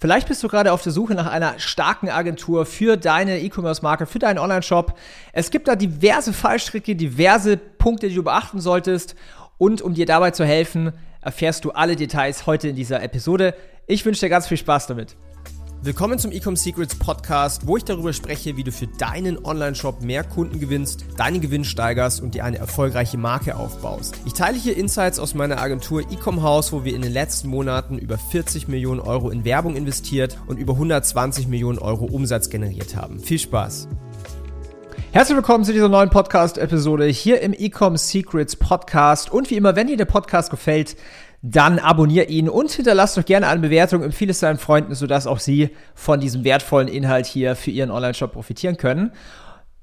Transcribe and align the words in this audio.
Vielleicht 0.00 0.28
bist 0.28 0.42
du 0.44 0.48
gerade 0.48 0.72
auf 0.72 0.82
der 0.82 0.92
Suche 0.92 1.14
nach 1.14 1.26
einer 1.26 1.58
starken 1.58 2.08
Agentur 2.08 2.66
für 2.66 2.96
deine 2.96 3.40
E-Commerce-Marke, 3.40 4.06
für 4.06 4.20
deinen 4.20 4.38
Online-Shop. 4.38 4.96
Es 5.32 5.50
gibt 5.50 5.66
da 5.66 5.74
diverse 5.74 6.32
Fallstricke, 6.32 6.94
diverse 6.94 7.56
Punkte, 7.56 8.08
die 8.08 8.14
du 8.14 8.22
beachten 8.22 8.60
solltest. 8.60 9.16
Und 9.58 9.82
um 9.82 9.94
dir 9.94 10.06
dabei 10.06 10.30
zu 10.30 10.44
helfen, 10.44 10.92
erfährst 11.20 11.64
du 11.64 11.72
alle 11.72 11.96
Details 11.96 12.46
heute 12.46 12.68
in 12.68 12.76
dieser 12.76 13.02
Episode. 13.02 13.54
Ich 13.88 14.04
wünsche 14.04 14.20
dir 14.20 14.28
ganz 14.30 14.46
viel 14.46 14.56
Spaß 14.56 14.86
damit. 14.86 15.16
Willkommen 15.80 16.18
zum 16.18 16.32
Ecom 16.32 16.56
Secrets 16.56 16.96
Podcast, 16.96 17.68
wo 17.68 17.76
ich 17.76 17.84
darüber 17.84 18.12
spreche, 18.12 18.56
wie 18.56 18.64
du 18.64 18.72
für 18.72 18.88
deinen 18.88 19.44
Online-Shop 19.44 20.02
mehr 20.02 20.24
Kunden 20.24 20.58
gewinnst, 20.58 21.04
deinen 21.16 21.40
Gewinn 21.40 21.64
steigerst 21.64 22.20
und 22.20 22.34
dir 22.34 22.44
eine 22.44 22.58
erfolgreiche 22.58 23.16
Marke 23.16 23.54
aufbaust. 23.54 24.16
Ich 24.26 24.32
teile 24.32 24.58
hier 24.58 24.76
Insights 24.76 25.20
aus 25.20 25.34
meiner 25.34 25.58
Agentur 25.58 26.00
Ecom 26.00 26.42
House, 26.42 26.72
wo 26.72 26.84
wir 26.84 26.96
in 26.96 27.02
den 27.02 27.12
letzten 27.12 27.46
Monaten 27.48 27.96
über 27.96 28.18
40 28.18 28.66
Millionen 28.66 28.98
Euro 28.98 29.30
in 29.30 29.44
Werbung 29.44 29.76
investiert 29.76 30.36
und 30.48 30.58
über 30.58 30.72
120 30.72 31.46
Millionen 31.46 31.78
Euro 31.78 32.06
Umsatz 32.06 32.50
generiert 32.50 32.96
haben. 32.96 33.20
Viel 33.20 33.38
Spaß! 33.38 33.86
Herzlich 35.10 35.36
willkommen 35.36 35.64
zu 35.64 35.72
dieser 35.72 35.88
neuen 35.88 36.10
Podcast-Episode 36.10 37.06
hier 37.06 37.40
im 37.40 37.52
Ecom 37.54 37.96
Secrets 37.96 38.56
Podcast. 38.56 39.30
Und 39.30 39.48
wie 39.48 39.56
immer, 39.56 39.74
wenn 39.74 39.86
dir 39.86 39.96
der 39.96 40.04
Podcast 40.04 40.50
gefällt, 40.50 40.96
dann 41.42 41.78
abonnier 41.78 42.28
ihn 42.28 42.48
und 42.48 42.70
hinterlass 42.70 43.14
doch 43.14 43.24
gerne 43.24 43.46
eine 43.46 43.60
Bewertung, 43.60 44.02
empfehle 44.02 44.32
es 44.32 44.40
deinen 44.40 44.58
Freunden, 44.58 44.94
sodass 44.94 45.26
auch 45.26 45.38
sie 45.38 45.70
von 45.94 46.20
diesem 46.20 46.44
wertvollen 46.44 46.88
Inhalt 46.88 47.26
hier 47.26 47.54
für 47.54 47.70
ihren 47.70 47.90
Online-Shop 47.90 48.32
profitieren 48.32 48.76
können. 48.76 49.12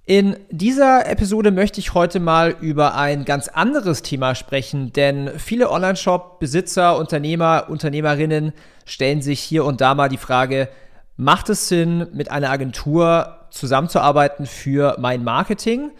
In 0.07 0.35
dieser 0.51 1.09
Episode 1.09 1.49
möchte 1.49 1.79
ich 1.79 1.95
heute 1.95 2.19
mal 2.19 2.55
über 2.61 2.95
ein 2.95 3.25
ganz 3.25 3.47
anderes 3.47 4.03
Thema 4.03 4.35
sprechen, 4.35 4.93
denn 4.93 5.31
viele 5.37 5.71
Online-Shop-Besitzer, 5.71 6.97
Unternehmer, 6.97 7.65
Unternehmerinnen 7.69 8.53
stellen 8.85 9.23
sich 9.23 9.39
hier 9.39 9.65
und 9.65 9.81
da 9.81 9.95
mal 9.95 10.09
die 10.09 10.17
Frage, 10.17 10.69
macht 11.17 11.49
es 11.49 11.69
Sinn, 11.69 12.07
mit 12.13 12.29
einer 12.29 12.51
Agentur 12.51 13.47
zusammenzuarbeiten 13.49 14.45
für 14.45 14.95
mein 14.99 15.23
Marketing? 15.23 15.91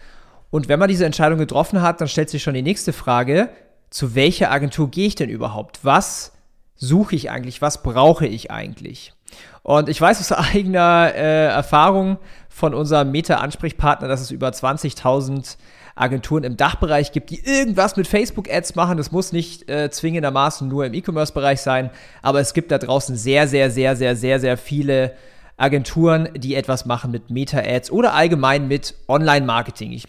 Und 0.50 0.68
wenn 0.68 0.78
man 0.78 0.88
diese 0.88 1.04
Entscheidung 1.04 1.38
getroffen 1.38 1.82
hat, 1.82 2.00
dann 2.00 2.06
stellt 2.06 2.30
sich 2.30 2.44
schon 2.44 2.54
die 2.54 2.62
nächste 2.62 2.92
Frage, 2.92 3.48
zu 3.96 4.14
welcher 4.14 4.50
Agentur 4.50 4.90
gehe 4.90 5.06
ich 5.06 5.14
denn 5.14 5.30
überhaupt? 5.30 5.78
Was 5.82 6.32
suche 6.74 7.16
ich 7.16 7.30
eigentlich? 7.30 7.62
Was 7.62 7.82
brauche 7.82 8.26
ich 8.26 8.50
eigentlich? 8.50 9.14
Und 9.62 9.88
ich 9.88 9.98
weiß 9.98 10.20
aus 10.20 10.32
eigener 10.54 11.14
äh, 11.14 11.46
Erfahrung 11.46 12.18
von 12.50 12.74
unserem 12.74 13.10
Meta-Ansprechpartner, 13.10 14.06
dass 14.06 14.20
es 14.20 14.30
über 14.30 14.50
20.000 14.50 15.56
Agenturen 15.94 16.44
im 16.44 16.58
Dachbereich 16.58 17.10
gibt, 17.12 17.30
die 17.30 17.40
irgendwas 17.42 17.96
mit 17.96 18.06
Facebook-Ads 18.06 18.74
machen. 18.74 18.98
Das 18.98 19.12
muss 19.12 19.32
nicht 19.32 19.70
äh, 19.70 19.90
zwingendermaßen 19.90 20.68
nur 20.68 20.84
im 20.84 20.92
E-Commerce-Bereich 20.92 21.62
sein, 21.62 21.88
aber 22.20 22.40
es 22.40 22.52
gibt 22.52 22.72
da 22.72 22.76
draußen 22.76 23.16
sehr, 23.16 23.48
sehr, 23.48 23.70
sehr, 23.70 23.96
sehr, 23.96 24.14
sehr, 24.14 24.40
sehr 24.40 24.58
viele 24.58 25.14
Agenturen, 25.56 26.28
die 26.36 26.54
etwas 26.54 26.84
machen 26.84 27.10
mit 27.12 27.30
Meta-Ads 27.30 27.90
oder 27.90 28.12
allgemein 28.12 28.68
mit 28.68 28.94
Online-Marketing. 29.08 29.92
Ich 29.92 30.04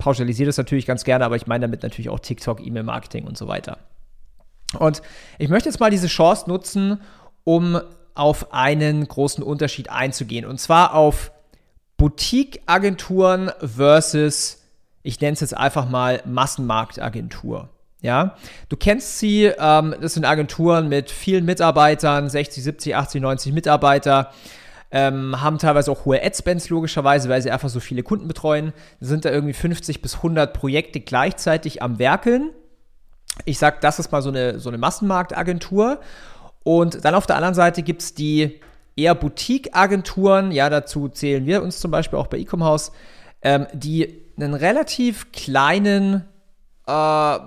pauschalisiere 0.00 0.46
das 0.46 0.56
natürlich 0.56 0.86
ganz 0.86 1.04
gerne, 1.04 1.24
aber 1.24 1.36
ich 1.36 1.46
meine 1.46 1.66
damit 1.66 1.84
natürlich 1.84 2.08
auch 2.08 2.18
TikTok, 2.18 2.66
E-Mail-Marketing 2.66 3.24
und 3.24 3.38
so 3.38 3.46
weiter. 3.46 3.78
Und 4.78 5.02
ich 5.38 5.48
möchte 5.48 5.68
jetzt 5.68 5.78
mal 5.78 5.90
diese 5.90 6.08
Chance 6.08 6.48
nutzen, 6.48 7.00
um 7.44 7.80
auf 8.14 8.52
einen 8.52 9.06
großen 9.06 9.42
Unterschied 9.44 9.90
einzugehen. 9.90 10.44
Und 10.44 10.60
zwar 10.60 10.94
auf 10.94 11.32
Boutique-Agenturen 11.96 13.50
versus, 13.60 14.58
ich 15.02 15.20
nenne 15.20 15.34
es 15.34 15.40
jetzt 15.40 15.56
einfach 15.56 15.88
mal 15.88 16.22
Massenmarktagentur. 16.24 17.68
Ja, 18.02 18.36
du 18.70 18.76
kennst 18.78 19.18
sie, 19.18 19.44
ähm, 19.44 19.94
das 20.00 20.14
sind 20.14 20.24
Agenturen 20.24 20.88
mit 20.88 21.10
vielen 21.10 21.44
Mitarbeitern, 21.44 22.30
60, 22.30 22.64
70, 22.64 22.96
80, 22.96 23.20
90 23.20 23.52
Mitarbeiter, 23.52 24.32
ähm, 24.90 25.40
haben 25.40 25.58
teilweise 25.58 25.90
auch 25.90 26.04
hohe 26.04 26.22
Adspends 26.22 26.68
logischerweise, 26.68 27.28
weil 27.28 27.42
sie 27.42 27.50
einfach 27.50 27.68
so 27.68 27.80
viele 27.80 28.02
Kunden 28.02 28.28
betreuen. 28.28 28.72
Sind 29.00 29.24
da 29.24 29.30
irgendwie 29.30 29.52
50 29.52 30.02
bis 30.02 30.16
100 30.16 30.52
Projekte 30.52 31.00
gleichzeitig 31.00 31.82
am 31.82 31.98
Werkeln. 31.98 32.50
Ich 33.44 33.58
sag, 33.58 33.80
das 33.80 33.98
ist 33.98 34.10
mal 34.10 34.22
so 34.22 34.30
eine, 34.30 34.58
so 34.58 34.68
eine 34.68 34.78
Massenmarktagentur. 34.78 36.00
Und 36.62 37.04
dann 37.04 37.14
auf 37.14 37.26
der 37.26 37.36
anderen 37.36 37.54
Seite 37.54 37.82
gibt 37.82 38.02
es 38.02 38.14
die 38.14 38.60
eher 38.96 39.14
Boutique-Agenturen, 39.14 40.52
ja, 40.52 40.68
dazu 40.68 41.08
zählen 41.08 41.46
wir 41.46 41.62
uns 41.62 41.80
zum 41.80 41.90
Beispiel 41.90 42.18
auch 42.18 42.26
bei 42.26 42.38
Ecom 42.38 42.64
House, 42.64 42.92
ähm, 43.42 43.66
die 43.72 44.22
einen 44.36 44.54
relativ 44.54 45.32
kleinen 45.32 46.24
äh, 46.86 47.38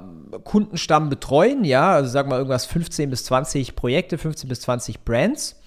Kundenstamm 0.44 1.10
betreuen, 1.10 1.64
ja, 1.64 1.92
also 1.92 2.10
sagen 2.10 2.32
wir 2.32 2.38
irgendwas 2.38 2.66
15 2.66 3.10
bis 3.10 3.26
20 3.26 3.76
Projekte, 3.76 4.18
15 4.18 4.50
bis 4.50 4.62
20 4.62 5.02
Brands. 5.02 5.60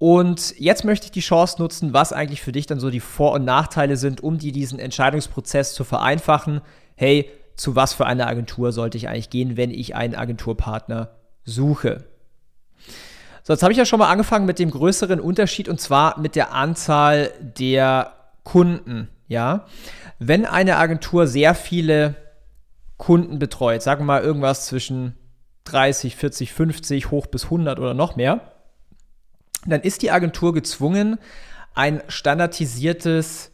Und 0.00 0.58
jetzt 0.58 0.86
möchte 0.86 1.04
ich 1.04 1.12
die 1.12 1.20
Chance 1.20 1.60
nutzen, 1.60 1.92
was 1.92 2.14
eigentlich 2.14 2.40
für 2.40 2.52
dich 2.52 2.64
dann 2.64 2.80
so 2.80 2.88
die 2.88 3.00
Vor- 3.00 3.32
und 3.32 3.44
Nachteile 3.44 3.98
sind, 3.98 4.22
um 4.22 4.38
dir 4.38 4.50
diesen 4.50 4.78
Entscheidungsprozess 4.78 5.74
zu 5.74 5.84
vereinfachen. 5.84 6.62
Hey, 6.96 7.28
zu 7.54 7.76
was 7.76 7.92
für 7.92 8.06
einer 8.06 8.26
Agentur 8.26 8.72
sollte 8.72 8.96
ich 8.96 9.08
eigentlich 9.08 9.28
gehen, 9.28 9.58
wenn 9.58 9.70
ich 9.70 9.94
einen 9.94 10.14
Agenturpartner 10.14 11.10
suche? 11.44 12.04
So, 13.42 13.52
jetzt 13.52 13.62
habe 13.62 13.72
ich 13.72 13.78
ja 13.78 13.84
schon 13.84 13.98
mal 13.98 14.08
angefangen 14.08 14.46
mit 14.46 14.58
dem 14.58 14.70
größeren 14.70 15.20
Unterschied 15.20 15.68
und 15.68 15.82
zwar 15.82 16.18
mit 16.18 16.34
der 16.34 16.54
Anzahl 16.54 17.30
der 17.58 18.14
Kunden. 18.42 19.08
Ja, 19.28 19.66
wenn 20.18 20.46
eine 20.46 20.78
Agentur 20.78 21.26
sehr 21.26 21.54
viele 21.54 22.14
Kunden 22.96 23.38
betreut, 23.38 23.82
sagen 23.82 24.00
wir 24.00 24.06
mal 24.06 24.22
irgendwas 24.22 24.64
zwischen 24.64 25.14
30, 25.64 26.16
40, 26.16 26.54
50 26.54 27.10
hoch 27.10 27.26
bis 27.26 27.44
100 27.44 27.78
oder 27.78 27.92
noch 27.92 28.16
mehr, 28.16 28.40
dann 29.66 29.80
ist 29.82 30.02
die 30.02 30.10
Agentur 30.10 30.52
gezwungen, 30.54 31.18
ein 31.74 32.02
standardisiertes, 32.08 33.52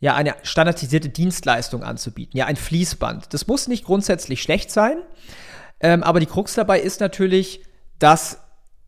ja, 0.00 0.14
eine 0.14 0.34
standardisierte 0.42 1.08
Dienstleistung 1.08 1.82
anzubieten, 1.82 2.36
ja, 2.36 2.46
ein 2.46 2.56
Fließband. 2.56 3.32
Das 3.32 3.46
muss 3.46 3.68
nicht 3.68 3.84
grundsätzlich 3.84 4.42
schlecht 4.42 4.70
sein, 4.70 4.98
ähm, 5.80 6.02
aber 6.02 6.20
die 6.20 6.26
Krux 6.26 6.54
dabei 6.54 6.80
ist 6.80 7.00
natürlich, 7.00 7.62
dass 7.98 8.40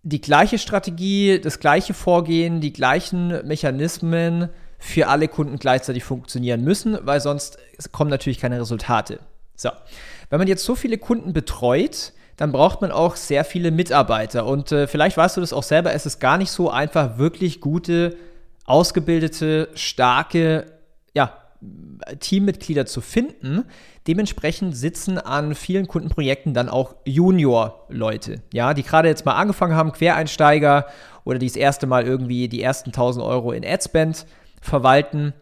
die 0.02 0.20
gleiche 0.20 0.58
Strategie, 0.58 1.40
das 1.40 1.60
gleiche 1.60 1.94
Vorgehen, 1.94 2.60
die 2.60 2.72
gleichen 2.72 3.46
Mechanismen 3.46 4.48
für 4.78 5.08
alle 5.08 5.28
Kunden 5.28 5.58
gleichzeitig 5.58 6.04
funktionieren 6.04 6.62
müssen, 6.62 6.98
weil 7.02 7.20
sonst 7.20 7.58
kommen 7.90 8.10
natürlich 8.10 8.38
keine 8.38 8.60
Resultate. 8.60 9.20
So, 9.56 9.70
wenn 10.30 10.38
man 10.38 10.46
jetzt 10.46 10.64
so 10.64 10.76
viele 10.76 10.98
Kunden 10.98 11.32
betreut, 11.32 12.12
dann 12.38 12.52
braucht 12.52 12.80
man 12.80 12.92
auch 12.92 13.16
sehr 13.16 13.44
viele 13.44 13.70
Mitarbeiter. 13.72 14.46
Und 14.46 14.72
äh, 14.72 14.86
vielleicht 14.86 15.16
weißt 15.16 15.36
du 15.36 15.40
das 15.42 15.52
auch 15.52 15.64
selber, 15.64 15.92
es 15.92 16.06
ist 16.06 16.20
gar 16.20 16.38
nicht 16.38 16.52
so 16.52 16.70
einfach, 16.70 17.18
wirklich 17.18 17.60
gute, 17.60 18.16
ausgebildete, 18.64 19.68
starke, 19.74 20.66
ja, 21.14 21.36
Teammitglieder 22.20 22.86
zu 22.86 23.00
finden. 23.00 23.64
Dementsprechend 24.06 24.76
sitzen 24.76 25.18
an 25.18 25.56
vielen 25.56 25.88
Kundenprojekten 25.88 26.54
dann 26.54 26.68
auch 26.68 26.94
Junior-Leute, 27.04 28.42
ja, 28.52 28.72
die 28.72 28.84
gerade 28.84 29.08
jetzt 29.08 29.26
mal 29.26 29.34
angefangen 29.34 29.74
haben, 29.74 29.90
Quereinsteiger 29.90 30.86
oder 31.24 31.40
die 31.40 31.48
das 31.48 31.56
erste 31.56 31.88
Mal 31.88 32.06
irgendwie 32.06 32.48
die 32.48 32.62
ersten 32.62 32.90
1000 32.90 33.24
Euro 33.24 33.50
in 33.50 33.66
Adspend 33.66 34.26
verwalten. 34.60 35.34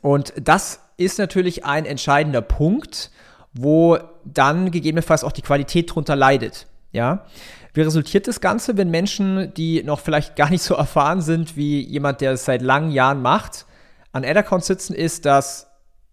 Und 0.00 0.32
das 0.40 0.80
ist 0.96 1.18
natürlich 1.18 1.66
ein 1.66 1.84
entscheidender 1.84 2.40
Punkt, 2.40 3.10
wo 3.54 3.98
dann 4.24 4.70
gegebenenfalls 4.70 5.24
auch 5.24 5.32
die 5.32 5.42
Qualität 5.42 5.94
drunter 5.94 6.16
leidet. 6.16 6.66
Ja, 6.92 7.24
wie 7.72 7.80
resultiert 7.80 8.28
das 8.28 8.40
Ganze, 8.40 8.76
wenn 8.76 8.90
Menschen, 8.90 9.52
die 9.54 9.82
noch 9.82 9.98
vielleicht 9.98 10.36
gar 10.36 10.50
nicht 10.50 10.62
so 10.62 10.74
erfahren 10.74 11.22
sind 11.22 11.56
wie 11.56 11.80
jemand, 11.80 12.20
der 12.20 12.32
es 12.32 12.44
seit 12.44 12.62
langen 12.62 12.92
Jahren 12.92 13.20
macht, 13.20 13.66
an 14.12 14.24
Ad-Accounts 14.24 14.68
sitzen, 14.68 14.94
ist, 14.94 15.24
dass 15.24 15.68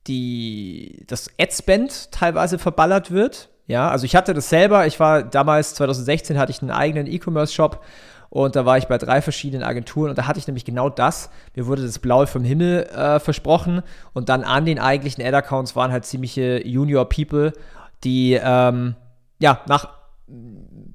das 0.08 1.30
Ad-Spend 1.40 2.12
teilweise 2.12 2.58
verballert 2.58 3.12
wird. 3.12 3.50
Ja, 3.68 3.90
also 3.90 4.06
ich 4.06 4.16
hatte 4.16 4.34
das 4.34 4.50
selber. 4.50 4.88
Ich 4.88 5.00
war 5.00 5.22
damals, 5.22 5.76
2016, 5.76 6.40
hatte 6.40 6.52
ich 6.52 6.64
einen 6.64 6.72
eigenen 6.72 7.06
E-Commerce-Shop 7.06 7.84
und 8.32 8.56
da 8.56 8.66
war 8.66 8.78
ich 8.78 8.88
bei 8.88 8.98
drei 8.98 9.22
verschiedenen 9.22 9.62
Agenturen 9.62 10.10
und 10.10 10.18
da 10.18 10.26
hatte 10.26 10.40
ich 10.40 10.48
nämlich 10.48 10.64
genau 10.64 10.90
das. 10.90 11.30
Mir 11.54 11.68
wurde 11.68 11.84
das 11.84 12.00
Blaue 12.00 12.28
vom 12.28 12.46
Himmel 12.46 12.84
äh, 12.86 13.20
versprochen 13.20 13.84
und 14.14 14.30
dann 14.30 14.46
an 14.46 14.66
den 14.66 14.80
eigentlichen 14.80 15.22
Ad-Accounts 15.22 15.76
waren 15.76 15.92
halt 15.92 16.06
ziemliche 16.06 16.66
Junior-People, 16.66 17.52
die 18.06 18.40
ähm, 18.42 18.96
ja 19.40 19.60
nach 19.68 19.90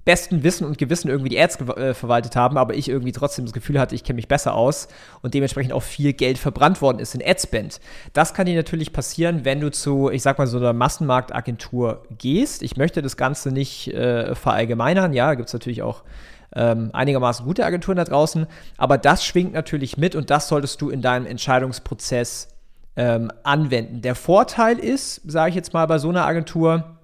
besten 0.06 0.44
Wissen 0.44 0.66
und 0.66 0.78
Gewissen 0.78 1.10
irgendwie 1.10 1.28
die 1.28 1.38
Ads 1.38 1.60
äh, 1.60 1.92
verwaltet 1.92 2.36
haben, 2.36 2.56
aber 2.56 2.74
ich 2.74 2.88
irgendwie 2.88 3.12
trotzdem 3.12 3.44
das 3.44 3.52
Gefühl 3.52 3.78
hatte, 3.78 3.94
ich 3.94 4.02
kenne 4.02 4.16
mich 4.16 4.28
besser 4.28 4.54
aus 4.54 4.88
und 5.20 5.34
dementsprechend 5.34 5.74
auch 5.74 5.82
viel 5.82 6.14
Geld 6.14 6.38
verbrannt 6.38 6.80
worden 6.80 7.00
ist 7.00 7.14
in 7.14 7.22
Adspend. 7.22 7.80
Das 8.14 8.32
kann 8.32 8.46
dir 8.46 8.56
natürlich 8.56 8.94
passieren, 8.94 9.44
wenn 9.44 9.60
du 9.60 9.70
zu, 9.70 10.08
ich 10.10 10.22
sag 10.22 10.38
mal, 10.38 10.46
so 10.46 10.56
einer 10.56 10.72
Massenmarktagentur 10.72 12.04
gehst. 12.16 12.62
Ich 12.62 12.78
möchte 12.78 13.02
das 13.02 13.18
Ganze 13.18 13.50
nicht 13.50 13.92
äh, 13.92 14.34
verallgemeinern, 14.34 15.12
ja, 15.12 15.34
gibt 15.34 15.48
es 15.48 15.52
natürlich 15.52 15.82
auch 15.82 16.02
ähm, 16.54 16.90
einigermaßen 16.92 17.44
gute 17.44 17.64
Agenturen 17.64 17.96
da 17.96 18.04
draußen. 18.04 18.46
Aber 18.76 18.98
das 18.98 19.24
schwingt 19.24 19.52
natürlich 19.52 19.96
mit 19.96 20.14
und 20.14 20.30
das 20.30 20.48
solltest 20.48 20.80
du 20.80 20.90
in 20.90 21.02
deinem 21.02 21.26
Entscheidungsprozess 21.26 22.48
ähm, 22.96 23.30
anwenden. 23.42 24.00
Der 24.00 24.14
Vorteil 24.14 24.78
ist, 24.78 25.20
sage 25.26 25.50
ich 25.50 25.54
jetzt 25.56 25.72
mal 25.74 25.86
bei 25.86 25.98
so 25.98 26.08
einer 26.08 26.24
Agentur, 26.24 26.95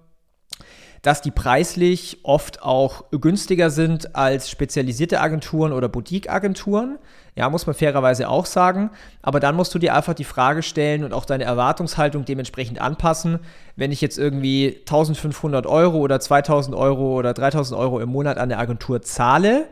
dass 1.02 1.20
die 1.20 1.32
preislich 1.32 2.18
oft 2.22 2.62
auch 2.62 3.04
günstiger 3.10 3.70
sind 3.70 4.14
als 4.14 4.48
spezialisierte 4.48 5.20
Agenturen 5.20 5.72
oder 5.72 5.88
Boutique-Agenturen. 5.88 6.98
Ja, 7.34 7.50
muss 7.50 7.66
man 7.66 7.74
fairerweise 7.74 8.28
auch 8.28 8.46
sagen. 8.46 8.90
Aber 9.20 9.40
dann 9.40 9.56
musst 9.56 9.74
du 9.74 9.80
dir 9.80 9.96
einfach 9.96 10.14
die 10.14 10.22
Frage 10.22 10.62
stellen 10.62 11.02
und 11.02 11.12
auch 11.12 11.24
deine 11.24 11.42
Erwartungshaltung 11.42 12.24
dementsprechend 12.24 12.80
anpassen. 12.80 13.40
Wenn 13.74 13.90
ich 13.90 14.00
jetzt 14.00 14.16
irgendwie 14.16 14.76
1500 14.80 15.66
Euro 15.66 15.98
oder 15.98 16.20
2000 16.20 16.76
Euro 16.76 17.18
oder 17.18 17.34
3000 17.34 17.78
Euro 17.78 17.98
im 17.98 18.08
Monat 18.08 18.38
an 18.38 18.48
der 18.48 18.60
Agentur 18.60 19.02
zahle, 19.02 19.66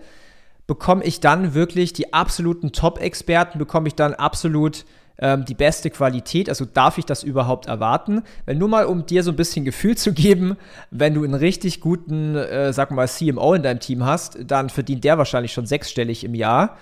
bekomme 0.67 1.05
ich 1.05 1.21
dann 1.21 1.55
wirklich 1.55 1.93
die 1.93 2.13
absoluten 2.13 2.73
Top-Experten, 2.73 3.59
bekomme 3.59 3.87
ich 3.87 3.95
dann 3.95 4.15
absolut 4.15 4.85
ähm, 5.21 5.45
die 5.45 5.55
beste 5.55 5.91
Qualität. 5.91 6.49
Also 6.49 6.65
darf 6.65 6.99
ich 6.99 7.05
das 7.05 7.23
überhaupt 7.23 7.67
erwarten? 7.67 8.23
Wenn 8.47 8.59
nur 8.59 8.69
mal, 8.69 8.87
um 8.87 9.07
dir 9.07 9.23
so 9.23 9.31
ein 9.31 9.37
bisschen 9.37 9.65
Gefühl 9.65 9.97
zu 9.97 10.13
geben, 10.13 10.57
wenn 10.91 11.15
du 11.15 11.23
einen 11.23 11.35
richtig 11.35 11.81
guten, 11.81 12.35
äh, 12.35 12.73
sag 12.73 12.91
mal, 12.91 13.09
CMO 13.09 13.55
in 13.55 13.63
deinem 13.63 13.81
Team 13.81 14.05
hast, 14.05 14.39
dann 14.45 14.71
verdient 14.71 15.05
der 15.05 15.19
wahrscheinlich 15.19 15.53
schon 15.53 15.67
sechsstellig 15.67 16.25
im 16.25 16.35
Jahr. 16.35 16.77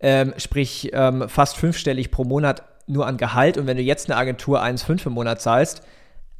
Ähm, 0.00 0.34
sprich, 0.36 0.90
ähm, 0.92 1.28
fast 1.28 1.56
fünfstellig 1.56 2.10
pro 2.10 2.24
Monat 2.24 2.62
nur 2.86 3.06
an 3.06 3.16
Gehalt. 3.16 3.56
Und 3.56 3.66
wenn 3.66 3.76
du 3.76 3.82
jetzt 3.82 4.10
eine 4.10 4.18
Agentur 4.18 4.62
1,5 4.62 5.06
im 5.06 5.12
Monat 5.12 5.40
zahlst, 5.40 5.82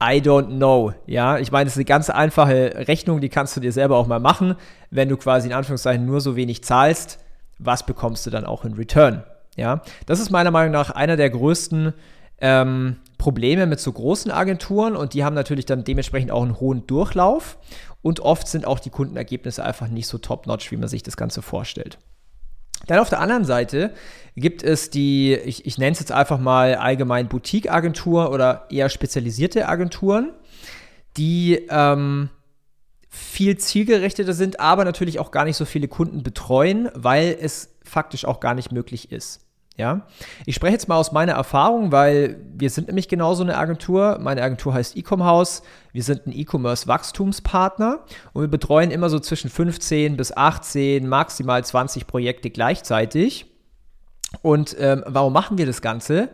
I 0.02 0.20
don't 0.20 0.56
know. 0.56 0.92
Ja, 1.06 1.38
ich 1.38 1.52
meine, 1.52 1.66
das 1.66 1.74
ist 1.74 1.78
eine 1.78 1.84
ganz 1.84 2.10
einfache 2.10 2.88
Rechnung, 2.88 3.20
die 3.20 3.28
kannst 3.28 3.56
du 3.56 3.60
dir 3.60 3.72
selber 3.72 3.96
auch 3.96 4.08
mal 4.08 4.18
machen. 4.18 4.56
Wenn 4.90 5.08
du 5.08 5.16
quasi 5.16 5.48
in 5.48 5.54
Anführungszeichen 5.54 6.04
nur 6.04 6.20
so 6.20 6.36
wenig 6.36 6.64
zahlst, 6.64 7.20
was 7.58 7.86
bekommst 7.86 8.26
du 8.26 8.30
dann 8.30 8.44
auch 8.44 8.64
in 8.64 8.74
Return? 8.74 9.22
Ja, 9.56 9.82
das 10.06 10.20
ist 10.20 10.30
meiner 10.30 10.50
Meinung 10.50 10.72
nach 10.72 10.90
einer 10.90 11.16
der 11.16 11.30
größten 11.30 11.92
ähm, 12.38 12.96
Probleme 13.18 13.66
mit 13.66 13.80
so 13.80 13.92
großen 13.92 14.30
Agenturen 14.30 14.96
und 14.96 15.14
die 15.14 15.24
haben 15.24 15.34
natürlich 15.34 15.66
dann 15.66 15.84
dementsprechend 15.84 16.30
auch 16.30 16.42
einen 16.42 16.58
hohen 16.60 16.86
Durchlauf 16.86 17.58
und 18.02 18.20
oft 18.20 18.48
sind 18.48 18.66
auch 18.66 18.80
die 18.80 18.90
Kundenergebnisse 18.90 19.64
einfach 19.64 19.88
nicht 19.88 20.08
so 20.08 20.18
top-notch, 20.18 20.70
wie 20.70 20.76
man 20.76 20.88
sich 20.88 21.02
das 21.02 21.16
Ganze 21.16 21.40
vorstellt. 21.40 21.98
Dann 22.86 22.98
auf 22.98 23.08
der 23.08 23.20
anderen 23.20 23.44
Seite 23.44 23.94
gibt 24.36 24.62
es 24.62 24.90
die, 24.90 25.34
ich, 25.34 25.64
ich 25.64 25.78
nenne 25.78 25.92
es 25.92 26.00
jetzt 26.00 26.12
einfach 26.12 26.38
mal 26.38 26.74
allgemein 26.74 27.28
Boutique-Agentur 27.28 28.30
oder 28.30 28.66
eher 28.70 28.88
spezialisierte 28.90 29.68
Agenturen, 29.68 30.32
die 31.16 31.66
ähm, 31.70 32.28
viel 33.08 33.56
zielgerichteter 33.56 34.34
sind, 34.34 34.60
aber 34.60 34.84
natürlich 34.84 35.18
auch 35.18 35.30
gar 35.30 35.44
nicht 35.44 35.56
so 35.56 35.64
viele 35.64 35.88
Kunden 35.88 36.22
betreuen, 36.22 36.90
weil 36.94 37.36
es 37.40 37.70
faktisch 37.84 38.24
auch 38.24 38.40
gar 38.40 38.54
nicht 38.54 38.72
möglich 38.72 39.12
ist. 39.12 39.44
Ja, 39.76 40.06
ich 40.46 40.54
spreche 40.54 40.74
jetzt 40.74 40.86
mal 40.86 40.96
aus 40.96 41.10
meiner 41.10 41.32
Erfahrung, 41.32 41.90
weil 41.90 42.40
wir 42.54 42.70
sind 42.70 42.86
nämlich 42.86 43.08
genauso 43.08 43.42
eine 43.42 43.56
Agentur. 43.56 44.18
Meine 44.20 44.40
Agentur 44.40 44.72
heißt 44.72 44.96
Ecom 44.96 45.24
House. 45.24 45.62
Wir 45.92 46.04
sind 46.04 46.26
ein 46.26 46.32
E-Commerce-Wachstumspartner 46.32 48.04
und 48.32 48.42
wir 48.42 48.48
betreuen 48.48 48.92
immer 48.92 49.10
so 49.10 49.18
zwischen 49.18 49.50
15 49.50 50.16
bis 50.16 50.36
18, 50.36 51.08
maximal 51.08 51.64
20 51.64 52.06
Projekte 52.06 52.50
gleichzeitig. 52.50 53.46
Und 54.42 54.76
ähm, 54.78 55.02
warum 55.08 55.32
machen 55.32 55.58
wir 55.58 55.66
das 55.66 55.82
Ganze? 55.82 56.28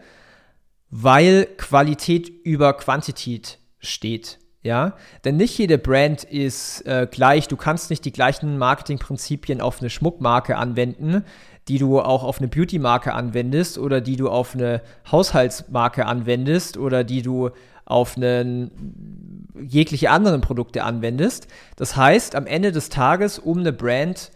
Weil 0.91 1.47
Qualität 1.57 2.29
über 2.29 2.75
Quantität 2.75 3.59
steht. 3.79 4.39
Ja, 4.63 4.97
denn 5.25 5.39
nicht 5.39 5.57
jede 5.57 5.79
Brand 5.79 6.25
ist 6.25 6.87
äh, 6.87 7.09
gleich. 7.11 7.49
Du 7.49 7.57
kannst 7.57 7.89
nicht 7.89 8.05
die 8.05 8.13
gleichen 8.13 8.59
Marketingprinzipien 8.59 9.63
auf 9.63 9.81
eine 9.81 9.89
Schmuckmarke 9.89 10.59
anwenden, 10.59 11.25
die 11.71 11.79
du 11.79 12.01
auch 12.01 12.25
auf 12.25 12.39
eine 12.39 12.49
Beauty-Marke 12.49 13.15
anwendest 13.15 13.79
oder 13.79 14.01
die 14.01 14.17
du 14.17 14.29
auf 14.29 14.57
eine 14.57 14.83
Haushaltsmarke 15.13 16.05
anwendest 16.05 16.77
oder 16.77 17.05
die 17.05 17.23
du 17.23 17.51
auf 17.85 18.17
einen, 18.17 19.47
jegliche 19.55 20.11
anderen 20.11 20.41
Produkte 20.41 20.83
anwendest. 20.83 21.47
Das 21.77 21.95
heißt, 21.95 22.35
am 22.35 22.49
Ende 22.49 22.73
des 22.73 22.89
Tages, 22.89 23.39
um 23.39 23.61
eine 23.61 23.73
Brand 23.73 24.33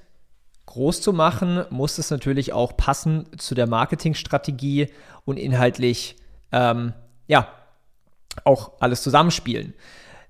groß 0.66 1.00
zu 1.00 1.12
machen, 1.12 1.64
muss 1.70 1.98
es 1.98 2.12
natürlich 2.12 2.52
auch 2.52 2.76
passen 2.76 3.26
zu 3.36 3.56
der 3.56 3.66
Marketingstrategie 3.66 4.90
und 5.24 5.36
inhaltlich 5.36 6.14
ähm, 6.52 6.92
ja 7.26 7.48
auch 8.44 8.74
alles 8.78 9.02
zusammenspielen. 9.02 9.74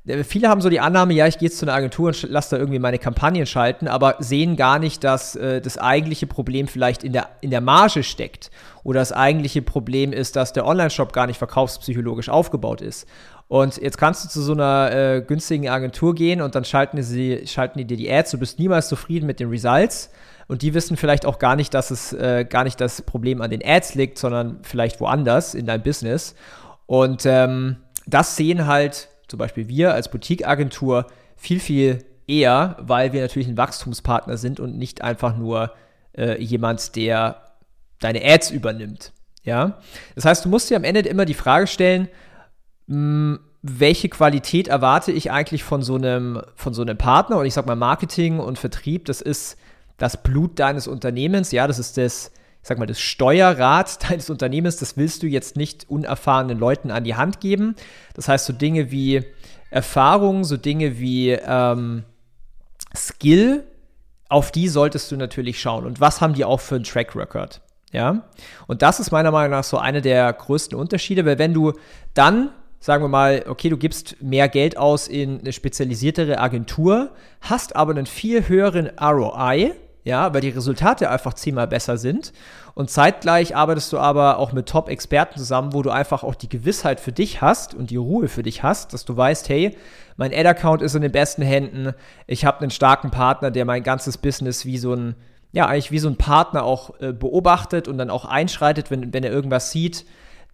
Äh, 0.07 0.25
viele 0.25 0.49
haben 0.49 0.61
so 0.61 0.69
die 0.69 0.81
Annahme, 0.81 1.15
ja, 1.15 1.27
ich 1.27 1.39
gehe 1.39 1.49
jetzt 1.49 1.59
zu 1.59 1.67
einer 1.67 1.75
Agentur 1.75 2.09
und 2.09 2.23
lasse 2.25 2.51
da 2.51 2.57
irgendwie 2.59 2.79
meine 2.79 2.99
Kampagnen 2.99 3.47
schalten, 3.47 3.89
aber 3.89 4.17
sehen 4.19 4.57
gar 4.57 4.79
nicht, 4.79 5.05
dass 5.05 5.37
äh, 5.37 5.61
das 5.61 5.79
eigentliche 5.79 6.27
Problem 6.27 6.69
vielleicht 6.69 7.05
in 7.05 7.13
der, 7.13 7.29
in 7.41 7.51
der 7.51 7.61
Marge 7.61 8.03
steckt. 8.03 8.51
Oder 8.83 9.01
das 9.01 9.13
eigentliche 9.13 9.63
Problem 9.63 10.13
ist, 10.13 10.37
dass 10.37 10.53
der 10.53 10.67
Online-Shop 10.67 11.13
gar 11.13 11.27
nicht 11.27 11.39
verkaufspsychologisch 11.39 12.29
aufgebaut 12.29 12.81
ist. 12.81 13.07
Und 13.49 13.77
jetzt 13.77 13.99
kannst 13.99 14.25
du 14.25 14.29
zu 14.29 14.43
so 14.43 14.53
einer 14.53 14.91
äh, 14.93 15.23
günstigen 15.23 15.69
Agentur 15.69 16.15
gehen 16.15 16.41
und 16.41 16.55
dann 16.55 16.65
schalten, 16.65 17.03
sie, 17.03 17.47
schalten 17.47 17.79
die 17.79 17.85
dir 17.85 17.97
die 17.97 18.11
Ads, 18.11 18.33
du 18.33 18.39
bist 18.39 18.59
niemals 18.59 18.89
zufrieden 18.89 19.27
mit 19.27 19.41
den 19.41 19.49
Results. 19.49 20.11
Und 20.47 20.61
die 20.61 20.75
wissen 20.75 20.97
vielleicht 20.99 21.25
auch 21.25 21.39
gar 21.39 21.57
nicht, 21.57 21.73
dass 21.73 21.91
es 21.91 22.13
äh, 22.13 22.45
gar 22.49 22.65
nicht 22.65 22.79
das 22.81 23.01
Problem 23.03 23.41
an 23.41 23.51
den 23.51 23.65
Ads 23.65 23.95
liegt, 23.95 24.19
sondern 24.19 24.59
vielleicht 24.63 25.01
woanders 25.01 25.55
in 25.55 25.65
deinem 25.65 25.83
Business. 25.83 26.35
Und 26.87 27.25
ähm, 27.25 27.77
das 28.07 28.37
sehen 28.37 28.67
halt 28.67 29.09
zum 29.29 29.39
Beispiel 29.39 29.69
wir 29.69 29.95
als 29.95 30.11
Boutique-Agentur 30.11 31.07
viel, 31.37 31.61
viel 31.61 32.05
eher, 32.27 32.77
weil 32.81 33.13
wir 33.13 33.21
natürlich 33.21 33.49
ein 33.49 33.57
Wachstumspartner 33.57 34.37
sind 34.37 34.61
und 34.61 34.77
nicht 34.77 35.03
einfach 35.03 35.37
nur 35.37 35.73
äh, 36.17 36.41
jemand, 36.43 36.97
der 36.97 37.43
deine 38.01 38.25
Ads 38.25 38.51
übernimmt. 38.51 39.13
Ja? 39.43 39.79
Das 40.15 40.25
heißt, 40.25 40.45
du 40.45 40.49
musst 40.49 40.71
dir 40.71 40.77
am 40.77 40.85
Ende 40.85 41.01
immer 41.01 41.25
die 41.25 41.35
Frage 41.35 41.67
stellen, 41.67 42.09
mh, 42.87 42.95
hm, 42.97 43.41
welche 43.67 44.11
Qualität 44.11 44.69
erwarte 44.69 45.11
ich 45.11 45.31
eigentlich 45.31 45.65
von 45.65 45.81
so 45.81 45.95
einem, 45.95 46.43
von 46.55 46.75
so 46.75 46.83
einem 46.83 46.99
Partner? 46.99 47.39
Und 47.39 47.47
ich 47.47 47.55
sag 47.55 47.65
mal, 47.65 47.77
Marketing 47.77 48.39
und 48.39 48.59
Vertrieb, 48.59 49.07
das 49.07 49.23
ist 49.23 49.57
das 49.97 50.23
Blut 50.23 50.59
deines 50.59 50.87
Unternehmens, 50.87 51.51
ja, 51.51 51.67
das 51.67 51.79
ist 51.79 51.97
das, 51.97 52.31
sag 52.65 52.79
mal, 52.79 52.87
das 52.87 52.99
Steuerrad 52.99 54.11
deines 54.11 54.31
Unternehmens, 54.31 54.79
das 54.79 54.97
willst 54.97 55.23
du 55.23 55.27
jetzt 55.27 55.57
nicht 55.57 55.89
unerfahrenen 55.89 56.59
Leuten 56.59 56.91
an 56.91 57.05
die 57.05 57.15
Hand 57.15 57.41
geben. 57.41 57.77
Das 58.15 58.27
heißt, 58.27 58.47
so 58.47 58.53
Dinge 58.53 58.91
wie 58.91 59.23
Erfahrung, 59.71 60.45
so 60.45 60.57
Dinge 60.57 60.99
wie 60.99 61.31
ähm, 61.31 62.05
Skill, 62.97 63.65
auf 64.29 64.51
die 64.51 64.69
solltest 64.69 65.13
du 65.13 65.17
natürlich 65.17 65.61
schauen. 65.61 65.85
Und 65.85 66.01
was 66.01 66.21
haben 66.21 66.35
die 66.35 66.45
auch 66.45 66.61
für 66.61 66.77
einen 66.77 66.85
Track 66.85 67.15
Record? 67.15 67.61
Ja, 67.93 68.25
und 68.67 68.83
das 68.83 68.99
ist 68.99 69.13
meiner 69.13 69.31
Meinung 69.31 69.53
nach 69.53 69.63
so 69.63 69.79
einer 69.79 70.01
der 70.01 70.33
größten 70.33 70.77
Unterschiede, 70.77 71.25
weil 71.25 71.39
wenn 71.39 71.55
du 71.55 71.75
dann 72.15 72.51
sagen 72.81 73.03
wir 73.03 73.09
mal, 73.09 73.45
okay, 73.49 73.71
du 73.71 73.79
gibst 73.79 74.21
mehr 74.23 74.47
Geld 74.47 74.77
aus 74.77 75.09
in 75.09 75.41
eine 75.41 75.55
spezialisiertere 75.55 76.39
Agentur, 76.39 77.13
hast 77.41 77.77
aber 77.77 77.93
einen 77.93 78.05
viel 78.05 78.47
höheren 78.47 78.91
ROI, 79.01 79.73
ja, 80.05 80.35
weil 80.35 80.43
die 80.43 80.51
Resultate 80.51 81.11
einfach 81.11 81.35
zehnmal 81.35 81.67
besser 81.67 81.97
sind. 81.97 82.33
Und 82.75 82.91
zeitgleich 82.91 83.57
arbeitest 83.57 83.93
du 83.93 83.99
aber 83.99 84.39
auch 84.39 84.53
mit 84.53 84.69
Top-Experten 84.69 85.39
zusammen, 85.39 85.73
wo 85.73 85.83
du 85.83 85.91
einfach 85.91 86.23
auch 86.23 86.35
die 86.35 86.49
Gewissheit 86.49 87.01
für 87.01 87.13
dich 87.13 87.41
hast 87.41 87.75
und 87.75 87.91
die 87.91 87.97
Ruhe 87.97 88.29
für 88.29 88.43
dich 88.43 88.63
hast, 88.63 88.93
dass 88.93 89.05
du 89.05 89.17
weißt, 89.17 89.49
hey, 89.49 89.77
mein 90.17 90.33
Ad-Account 90.33 90.83
ist 90.83 90.95
in 90.95 91.03
den 91.03 91.13
besten 91.13 91.43
Händen, 91.43 91.95
ich 92.27 92.45
habe 92.45 92.61
einen 92.61 92.71
starken 92.71 93.11
Partner, 93.11 93.51
der 93.51 93.65
mein 93.65 93.83
ganzes 93.83 94.19
Business 94.19 94.67
wie 94.67 94.79
so 94.79 94.95
ein, 94.95 95.15
ja, 95.53 95.67
eigentlich 95.67 95.91
wie 95.91 95.99
so 95.99 96.09
ein 96.09 96.17
Partner 96.17 96.65
auch 96.65 97.01
äh, 97.01 97.13
beobachtet 97.13 97.89
und 97.89 97.97
dann 97.97 98.11
auch 98.11 98.27
einschreitet, 98.27 98.91
wenn, 98.91 99.15
wenn 99.15 99.25
er 99.25 99.33
irgendwas 99.33 99.71
sieht, 99.71 100.05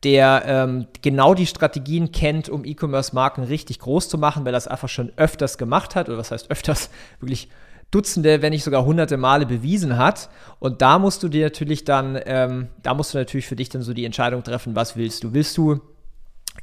der 0.04 0.44
ähm, 0.46 0.86
genau 1.02 1.34
die 1.34 1.46
Strategien 1.46 2.12
kennt, 2.12 2.48
um 2.48 2.64
E-Commerce-Marken 2.64 3.44
richtig 3.44 3.80
groß 3.80 4.08
zu 4.08 4.16
machen, 4.16 4.44
weil 4.44 4.52
er 4.52 4.56
das 4.56 4.68
einfach 4.68 4.88
schon 4.88 5.12
öfters 5.16 5.58
gemacht 5.58 5.96
hat, 5.96 6.08
oder 6.08 6.18
was 6.18 6.30
heißt 6.30 6.50
öfters, 6.50 6.90
wirklich 7.20 7.48
Dutzende, 7.90 8.40
wenn 8.40 8.52
nicht 8.52 8.64
sogar 8.64 8.85
hunderte 8.85 9.16
Male 9.16 9.47
bewiesen 9.47 9.97
hat. 9.97 10.30
Und 10.59 10.80
da 10.80 10.99
musst 10.99 11.23
du 11.23 11.28
dir 11.28 11.47
natürlich 11.47 11.85
dann, 11.85 12.18
ähm, 12.25 12.68
da 12.82 12.94
musst 12.94 13.14
du 13.14 13.18
natürlich 13.18 13.47
für 13.47 13.56
dich 13.56 13.68
dann 13.68 13.82
so 13.82 13.92
die 13.92 14.04
Entscheidung 14.04 14.44
treffen, 14.44 14.76
was 14.76 14.97
willst 14.97 15.25
du? 15.25 15.32
Willst 15.32 15.56
du 15.56 15.80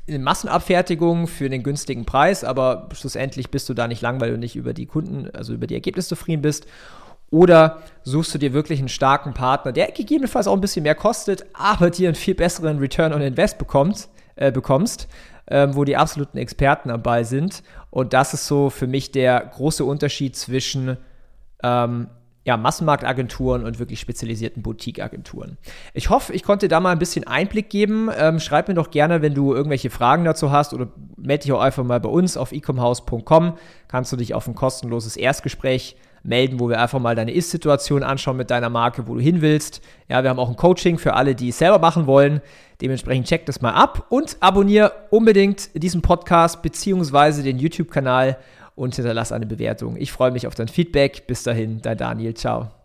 eine 0.07 0.19
Massenabfertigung 0.19 1.27
für 1.27 1.49
den 1.49 1.63
günstigen 1.63 2.05
Preis, 2.05 2.43
aber 2.43 2.89
schlussendlich 2.93 3.49
bist 3.49 3.67
du 3.67 3.73
da 3.73 3.87
nicht 3.87 4.01
lang, 4.01 4.21
weil 4.21 4.31
du 4.31 4.37
nicht 4.37 4.55
über 4.55 4.73
die 4.73 4.85
Kunden, 4.85 5.29
also 5.31 5.53
über 5.53 5.67
die 5.67 5.73
Ergebnisse 5.73 6.09
zufrieden 6.09 6.41
bist. 6.41 6.65
Oder 7.29 7.81
suchst 8.03 8.33
du 8.33 8.37
dir 8.37 8.53
wirklich 8.53 8.79
einen 8.79 8.87
starken 8.87 9.33
Partner, 9.33 9.73
der 9.73 9.91
gegebenenfalls 9.91 10.47
auch 10.47 10.53
ein 10.53 10.61
bisschen 10.61 10.83
mehr 10.83 10.95
kostet, 10.95 11.45
aber 11.53 11.89
dir 11.89 12.07
einen 12.07 12.15
viel 12.15 12.35
besseren 12.35 12.79
Return 12.79 13.11
on 13.11 13.21
Invest 13.21 13.57
bekommt, 13.57 14.07
äh, 14.37 14.49
bekommst, 14.49 15.09
ähm, 15.49 15.75
wo 15.75 15.83
die 15.83 15.97
absoluten 15.97 16.37
Experten 16.37 16.87
dabei 16.87 17.23
sind. 17.23 17.63
Und 17.89 18.13
das 18.13 18.33
ist 18.33 18.47
so 18.47 18.69
für 18.69 18.87
mich 18.87 19.11
der 19.11 19.41
große 19.41 19.83
Unterschied 19.83 20.37
zwischen 20.37 20.97
ähm, 21.63 22.07
ja, 22.47 22.55
Massenmarktagenturen 22.55 23.65
und 23.65 23.77
wirklich 23.77 23.99
spezialisierten 23.99 24.63
Boutique-Agenturen. 24.63 25.57
Ich 25.93 26.09
hoffe, 26.09 26.31
ich 26.31 26.43
konnte 26.43 26.69
da 26.69 26.79
mal 26.79 26.91
ein 26.91 26.99
bisschen 26.99 27.27
Einblick 27.27 27.69
geben. 27.69 28.09
Ähm, 28.17 28.39
schreib 28.39 28.69
mir 28.69 28.73
doch 28.73 28.89
gerne, 28.89 29.21
wenn 29.21 29.33
du 29.33 29.53
irgendwelche 29.53 29.89
Fragen 29.89 30.23
dazu 30.23 30.49
hast 30.49 30.73
oder 30.73 30.87
melde 31.17 31.43
dich 31.43 31.51
auch 31.51 31.59
einfach 31.59 31.83
mal 31.83 31.99
bei 31.99 32.07
uns 32.07 32.37
auf 32.37 32.53
ecomhouse.com. 32.53 33.57
Kannst 33.89 34.13
du 34.13 34.15
dich 34.15 34.33
auf 34.33 34.47
ein 34.47 34.55
kostenloses 34.55 35.17
Erstgespräch 35.17 35.97
melden, 36.23 36.61
wo 36.61 36.69
wir 36.69 36.79
einfach 36.79 36.99
mal 36.99 37.15
deine 37.15 37.33
Ist-Situation 37.33 38.01
anschauen 38.01 38.37
mit 38.37 38.49
deiner 38.49 38.69
Marke, 38.69 39.07
wo 39.07 39.15
du 39.15 39.19
hin 39.19 39.41
willst. 39.41 39.81
Ja, 40.07 40.23
wir 40.23 40.29
haben 40.29 40.39
auch 40.39 40.49
ein 40.49 40.55
Coaching 40.55 40.97
für 40.97 41.15
alle, 41.15 41.35
die 41.35 41.49
es 41.49 41.57
selber 41.57 41.79
machen 41.79 42.05
wollen. 42.07 42.39
Dementsprechend 42.81 43.27
check 43.27 43.45
das 43.45 43.61
mal 43.61 43.73
ab 43.73 44.05
und 44.09 44.37
abonniere 44.39 44.93
unbedingt 45.09 45.69
diesen 45.73 46.01
Podcast 46.01 46.61
bzw. 46.61 47.41
den 47.43 47.59
YouTube-Kanal 47.59 48.37
und 48.77 48.95
hinterlass 48.95 49.31
eine 49.33 49.47
Bewertung. 49.47 49.97
Ich 49.97 50.11
freue 50.11 50.31
mich 50.31 50.47
auf 50.47 50.55
dein 50.55 50.69
Feedback. 50.69 51.27
Bis 51.27 51.43
dahin, 51.43 51.81
dein 51.81 51.97
Daniel. 51.97 52.35
Ciao. 52.35 52.76